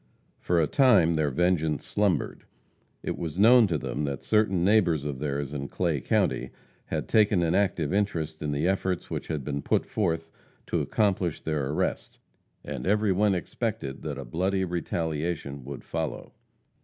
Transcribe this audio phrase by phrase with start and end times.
[0.39, 2.45] For a time their vengeance slumbered.
[3.03, 6.49] It was known to them that certain neighbors of theirs in Clay county
[6.87, 10.31] had taken an active interest in the efforts which had been put forth
[10.65, 12.17] to accomplish their arrest,
[12.63, 16.33] and every one expected that a bloody retaliation would follow.